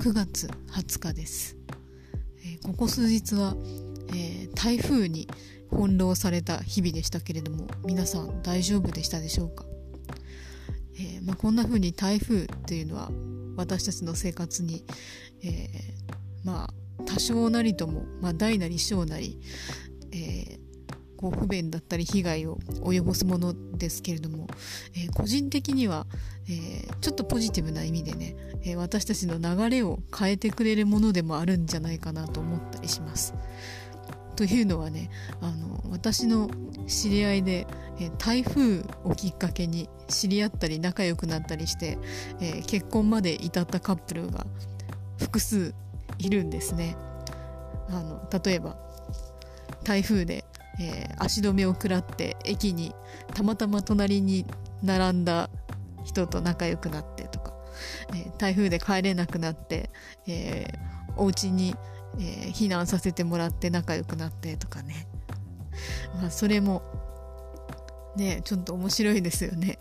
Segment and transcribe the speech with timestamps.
[0.00, 1.58] 9月20日です、
[2.42, 3.54] えー、ここ数日は、
[4.08, 5.28] えー、台風に
[5.68, 9.66] 翻弄された日々でしたけれども皆さん大丈夫でしたでしょうか、
[10.94, 13.10] えー、まあ、こんな風に台風というのは
[13.56, 14.86] 私たちの生活に、
[15.44, 15.68] え
[16.44, 19.38] まあ多少なりとも、まあ、大なり小なり、
[20.12, 20.58] え
[21.20, 24.46] こう不便だったり被害を及ぼすものですけれども、
[24.94, 26.06] えー、個人的には、
[26.48, 33.34] えー、ちょっとポジティブな意味でね、えー、私たちの流れを変えてくれるものでもあるんじゃないかなと思ったりします。
[34.34, 35.10] というのはね
[35.42, 36.48] あの私の
[36.86, 37.66] 知り合いで、
[37.98, 41.98] え台風をきっかけに知り合ったり仲良くなったりして、
[42.40, 44.46] え結婚まで至ったカップルが
[45.18, 45.74] 複数
[46.18, 46.96] いるんですね。
[47.90, 48.78] あの例えば
[49.84, 50.44] 台風で
[50.80, 52.94] えー、足止めを食らって駅に
[53.34, 54.46] たまたま隣に
[54.82, 55.50] 並んだ
[56.04, 57.52] 人と仲良くなってとか、
[58.14, 59.90] えー、台風で帰れなくなって、
[60.26, 61.76] えー、お家に、
[62.18, 65.06] え、避難させてもらって仲良くなってとかね、
[66.20, 66.82] まあ、それも
[68.16, 69.78] ねちょっと面白いですよね。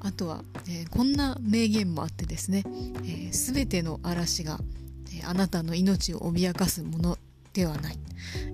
[0.00, 4.60] あとは、えー、こんな名言もあってですね、えー、全ての嵐が、
[5.08, 7.18] えー、あなたの命を脅かすもの
[7.56, 7.98] ではない、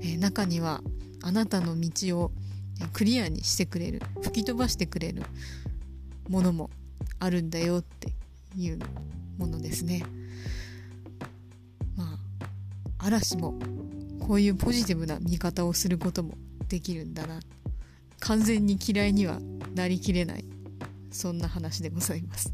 [0.01, 0.81] えー、中には
[1.25, 2.31] あなたの道を
[2.93, 5.25] クリアにしてくれる吹き飛ばしてくれる
[6.29, 6.71] ものも
[7.19, 8.13] あるんだよって
[8.57, 8.79] いう
[9.39, 10.05] ものですね。
[11.97, 12.17] ま
[13.01, 13.59] あ嵐も
[14.21, 16.35] こういうポジティブな見方をすることも
[16.69, 17.41] できるんだな
[18.21, 19.41] 完全に嫌いには
[19.75, 20.45] なりきれない
[21.11, 22.53] そんな話でございます。